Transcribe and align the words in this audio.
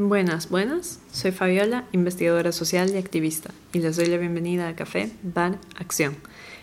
Buenas, 0.00 0.48
buenas. 0.48 1.00
Soy 1.10 1.32
Fabiola, 1.32 1.84
investigadora 1.90 2.52
social 2.52 2.88
y 2.94 2.98
activista, 2.98 3.50
y 3.72 3.80
les 3.80 3.96
doy 3.96 4.06
la 4.06 4.16
bienvenida 4.16 4.68
a 4.68 4.76
Café, 4.76 5.10
Bar, 5.24 5.58
Acción. 5.76 6.14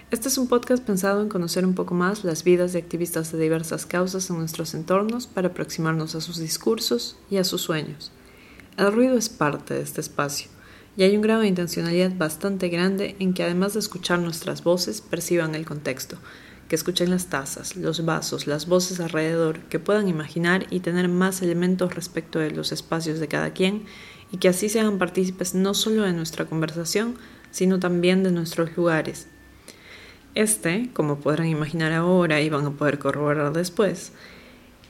Este 0.10 0.30
es 0.30 0.38
un 0.38 0.48
podcast 0.48 0.82
pensado 0.82 1.22
en 1.22 1.28
conocer 1.28 1.66
un 1.66 1.76
poco 1.76 1.96
más 1.96 2.24
las 2.24 2.46
vidas 2.46 2.72
de 2.72 2.80
activistas 2.80 3.34
de 3.34 3.38
diversas 3.38 3.86
causas 3.86 4.30
en 4.30 4.38
nuestros 4.38 4.74
entornos 4.74 5.28
para 5.28 5.50
aproximarnos 5.50 6.16
a 6.16 6.22
sus 6.22 6.38
discursos 6.38 7.18
y 7.30 7.36
a 7.36 7.44
sus 7.44 7.60
sueños. 7.60 8.14
El 8.78 8.94
ruido 8.94 9.18
es 9.18 9.28
parte 9.28 9.74
de 9.74 9.82
este 9.82 10.00
espacio, 10.00 10.48
y 10.96 11.04
hay 11.04 11.18
un 11.18 11.22
grado 11.22 11.42
de 11.42 11.50
intencionalidad 11.50 12.16
bastante 12.16 12.70
grande 12.70 13.18
en 13.20 13.34
que 13.34 13.44
además 13.44 13.74
de 13.74 13.82
escuchar 13.82 14.20
nuestras 14.20 14.64
voces, 14.64 15.02
perciban 15.02 15.56
el 15.56 15.66
contexto, 15.66 16.20
que 16.68 16.76
escuchen 16.76 17.12
las 17.12 17.28
tazas, 17.28 17.76
los 17.76 18.06
vasos, 18.06 18.48
las 18.48 18.68
voces 18.68 19.00
alrededor, 19.00 19.60
que 19.70 19.80
puedan 19.80 20.08
imaginar 20.08 20.66
y 20.70 20.80
tener 20.80 21.08
más 21.08 21.42
elementos 21.42 21.94
respecto 21.94 22.40
de 22.40 22.52
los 22.52 22.72
espacios 22.72 23.20
de 23.20 23.28
cada 23.28 23.52
quien 23.52 23.84
y 24.32 24.38
que 24.38 24.50
así 24.50 24.70
sean 24.70 24.98
partícipes 24.98 25.54
no 25.54 25.74
solo 25.74 26.04
de 26.04 26.14
nuestra 26.14 26.46
conversación, 26.46 27.16
sino 27.52 27.80
también 27.80 28.24
de 28.24 28.32
nuestros 28.32 28.76
lugares. 28.76 29.28
Este, 30.34 30.90
como 30.94 31.20
podrán 31.20 31.48
imaginar 31.48 31.94
ahora 31.94 32.42
y 32.42 32.50
van 32.50 32.66
a 32.66 32.72
poder 32.72 33.00
corroborar 33.00 33.54
después, 33.54 34.12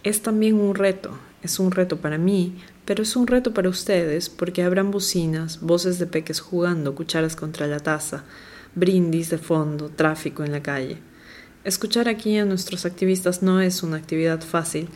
es 0.03 0.21
también 0.21 0.55
un 0.55 0.75
reto, 0.75 1.11
es 1.43 1.59
un 1.59 1.71
reto 1.71 1.97
para 1.97 2.17
mí, 2.17 2.57
pero 2.85 3.03
es 3.03 3.15
un 3.15 3.27
reto 3.27 3.53
para 3.53 3.69
ustedes 3.69 4.29
porque 4.29 4.63
habrán 4.63 4.91
bocinas, 4.91 5.61
voces 5.61 5.99
de 5.99 6.07
peques 6.07 6.39
jugando, 6.39 6.95
cucharas 6.95 7.35
contra 7.35 7.67
la 7.67 7.79
taza, 7.79 8.23
brindis 8.73 9.29
de 9.29 9.37
fondo, 9.37 9.89
tráfico 9.89 10.43
en 10.43 10.51
la 10.51 10.63
calle. 10.63 10.97
Escuchar 11.65 12.07
aquí 12.07 12.37
a 12.37 12.45
nuestros 12.45 12.85
activistas 12.85 13.41
no 13.41 13.59
es 13.59 13.81
una 13.81 13.97
actividad 13.97 14.39
fácil, 14.41 14.87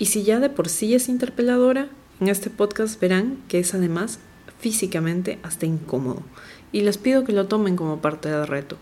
y 0.00 0.06
si 0.06 0.24
ya 0.24 0.40
de 0.40 0.50
por 0.50 0.68
sí 0.68 0.92
es 0.92 1.08
interpeladora, 1.08 1.90
en 2.18 2.26
este 2.26 2.50
podcast 2.50 3.00
verán 3.00 3.38
que 3.46 3.60
es 3.60 3.72
además 3.72 4.18
físicamente 4.58 5.38
hasta 5.44 5.66
incómodo, 5.66 6.24
y 6.72 6.80
les 6.80 6.98
pido 6.98 7.22
que 7.22 7.32
lo 7.32 7.46
tomen 7.46 7.76
como 7.76 8.00
parte 8.00 8.28
del 8.28 8.48
reto. 8.48 8.78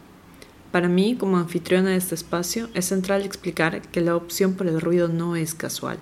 Para 0.73 0.89
mí, 0.89 1.15
como 1.15 1.37
anfitriona 1.37 1.91
de 1.91 1.97
este 1.97 2.15
espacio, 2.15 2.71
es 2.73 2.87
central 2.87 3.21
explicar 3.21 3.83
que 3.83 4.01
la 4.01 4.17
opción 4.17 4.55
por 4.55 4.67
el 4.67 4.81
ruido 4.81 5.09
no 5.09 5.37
es 5.37 5.53
casual, 5.53 5.99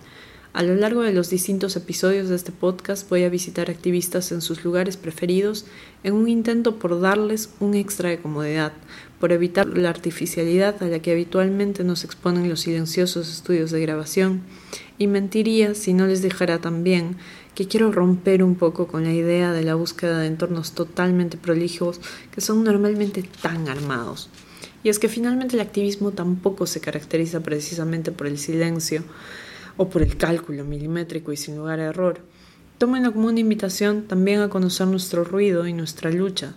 a 0.55 0.63
lo 0.63 0.77
largo 0.77 1.03
de 1.03 1.13
los 1.13 1.31
distintos 1.31 1.75
episodios 1.75 2.29
de 2.29 2.37
este 2.37 2.53
podcast 2.53 3.11
voy 3.11 3.25
a 3.25 3.29
visitar 3.29 3.71
activistas 3.71 4.31
en 4.31 4.41
sus 4.41 4.65
lugares 4.65 4.97
preferidos 4.97 5.67
en 6.05 6.15
un 6.15 6.29
intento 6.29 6.79
por 6.79 7.01
darles 7.01 7.51
un 7.59 7.75
extra 7.75 8.11
de 8.11 8.21
comodidad, 8.21 8.73
por 9.19 9.33
evitar 9.33 9.67
la 9.67 9.91
artificialidad 9.91 10.81
a 10.81 10.87
la 10.87 11.01
que 11.01 11.11
habitualmente 11.11 11.83
nos 11.83 12.05
exponen 12.05 12.49
los 12.49 12.61
silenciosos 12.61 13.29
estudios 13.29 13.73
de 13.73 13.81
grabación, 13.81 14.43
y 14.97 15.09
mentiría 15.09 15.75
si 15.75 15.93
no 15.93 16.07
les 16.07 16.23
dejara 16.23 16.61
también 16.61 17.17
que 17.57 17.67
quiero 17.67 17.91
romper 17.91 18.45
un 18.45 18.55
poco 18.55 18.87
con 18.87 19.03
la 19.03 19.13
idea 19.13 19.51
de 19.51 19.65
la 19.65 19.75
búsqueda 19.75 20.21
de 20.21 20.29
entornos 20.29 20.71
totalmente 20.71 21.37
prolijos 21.37 22.01
que 22.33 22.41
son 22.41 22.63
normalmente 22.63 23.25
tan 23.43 23.69
armados. 23.69 24.31
Y 24.85 24.89
es 24.89 25.01
que 25.01 25.09
finalmente 25.09 25.57
el 25.57 25.63
activismo 25.63 26.13
tampoco 26.13 26.69
se 26.69 26.81
caracteriza 26.81 27.41
precisamente 27.41 28.13
por 28.13 28.29
el 28.29 28.39
silencio, 28.39 29.03
o 29.77 29.89
por 29.89 30.03
el 30.03 30.17
cálculo 30.17 30.65
milimétrico 30.65 31.33
y 31.33 31.37
sin 31.37 31.57
lugar 31.57 31.81
a 31.81 31.87
error. 31.87 32.21
Tómenlo 32.79 33.13
como 33.13 33.29
una 33.29 33.41
invitación 33.41 34.03
también 34.03 34.41
a 34.41 34.49
conocer 34.49 34.87
nuestro 34.87 35.25
ruido 35.25 35.67
y 35.67 35.73
nuestra 35.73 36.11
lucha. 36.11 36.55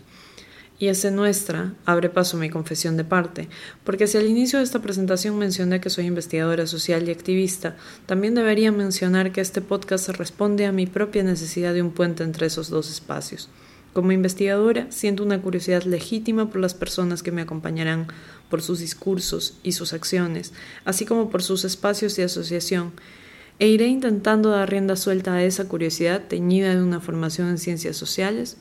Y 0.79 0.87
ese 0.87 1.09
nuestra 1.09 1.73
abre 1.85 2.09
paso 2.09 2.37
a 2.37 2.39
mi 2.39 2.51
confesión 2.51 2.97
de 2.97 3.03
parte, 3.03 3.49
porque 3.83 4.05
si 4.05 4.17
al 4.17 4.27
inicio 4.27 4.59
de 4.59 4.65
esta 4.65 4.81
presentación 4.81 5.37
mencioné 5.37 5.81
que 5.81 5.89
soy 5.89 6.05
investigadora 6.05 6.67
social 6.67 7.07
y 7.07 7.11
activista, 7.11 7.77
también 8.05 8.35
debería 8.35 8.71
mencionar 8.71 9.31
que 9.31 9.41
este 9.41 9.61
podcast 9.61 10.09
responde 10.09 10.67
a 10.67 10.71
mi 10.71 10.85
propia 10.85 11.23
necesidad 11.23 11.73
de 11.73 11.81
un 11.81 11.91
puente 11.91 12.23
entre 12.23 12.45
esos 12.45 12.69
dos 12.69 12.91
espacios. 12.91 13.49
Como 13.93 14.11
investigadora, 14.11 14.87
siento 14.91 15.23
una 15.23 15.41
curiosidad 15.41 15.83
legítima 15.83 16.49
por 16.49 16.61
las 16.61 16.73
personas 16.73 17.23
que 17.23 17.31
me 17.31 17.41
acompañarán, 17.41 18.07
por 18.49 18.61
sus 18.61 18.79
discursos 18.79 19.57
y 19.63 19.71
sus 19.71 19.93
acciones, 19.93 20.53
así 20.85 21.05
como 21.05 21.29
por 21.29 21.41
sus 21.43 21.65
espacios 21.65 22.15
de 22.15 22.23
asociación, 22.23 22.91
e 23.59 23.67
iré 23.67 23.87
intentando 23.87 24.51
dar 24.51 24.69
rienda 24.69 24.95
suelta 24.95 25.33
a 25.33 25.43
esa 25.43 25.67
curiosidad 25.67 26.27
teñida 26.27 26.75
de 26.75 26.83
una 26.83 26.99
formación 26.99 27.49
en 27.49 27.57
ciencias 27.57 27.97
sociales, 27.97 28.57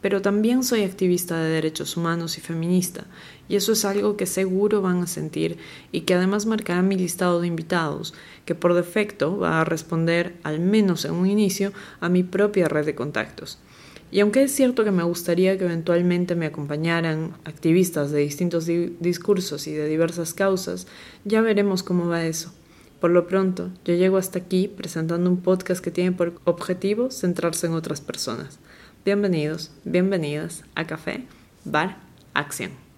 pero 0.00 0.20
también 0.20 0.64
soy 0.64 0.82
activista 0.82 1.40
de 1.40 1.48
derechos 1.48 1.96
humanos 1.96 2.36
y 2.36 2.40
feminista, 2.40 3.06
y 3.48 3.54
eso 3.54 3.72
es 3.72 3.84
algo 3.84 4.16
que 4.16 4.26
seguro 4.26 4.82
van 4.82 5.00
a 5.00 5.06
sentir 5.06 5.58
y 5.92 6.00
que 6.00 6.14
además 6.14 6.44
marcará 6.44 6.82
mi 6.82 6.96
listado 6.96 7.40
de 7.40 7.46
invitados, 7.46 8.14
que 8.44 8.56
por 8.56 8.74
defecto 8.74 9.38
va 9.38 9.60
a 9.60 9.64
responder, 9.64 10.34
al 10.42 10.58
menos 10.58 11.04
en 11.04 11.12
un 11.12 11.28
inicio, 11.28 11.72
a 12.00 12.08
mi 12.08 12.24
propia 12.24 12.66
red 12.66 12.84
de 12.84 12.96
contactos. 12.96 13.58
Y 14.12 14.20
aunque 14.20 14.42
es 14.42 14.54
cierto 14.54 14.84
que 14.84 14.90
me 14.90 15.04
gustaría 15.04 15.56
que 15.56 15.64
eventualmente 15.64 16.34
me 16.34 16.44
acompañaran 16.44 17.32
activistas 17.44 18.10
de 18.10 18.18
distintos 18.20 18.66
discursos 18.66 19.66
y 19.66 19.72
de 19.72 19.88
diversas 19.88 20.34
causas, 20.34 20.86
ya 21.24 21.40
veremos 21.40 21.82
cómo 21.82 22.06
va 22.06 22.26
eso. 22.26 22.52
Por 23.00 23.10
lo 23.10 23.26
pronto, 23.26 23.70
yo 23.86 23.94
llego 23.94 24.18
hasta 24.18 24.38
aquí 24.38 24.68
presentando 24.68 25.30
un 25.30 25.40
podcast 25.40 25.82
que 25.82 25.90
tiene 25.90 26.12
por 26.12 26.38
objetivo 26.44 27.10
centrarse 27.10 27.66
en 27.66 27.72
otras 27.72 28.02
personas. 28.02 28.58
Bienvenidos, 29.02 29.70
bienvenidas 29.84 30.62
a 30.74 30.86
Café, 30.86 31.24
Bar, 31.64 31.96
Acción. 32.34 32.91